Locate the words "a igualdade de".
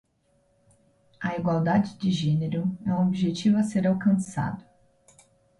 1.19-2.09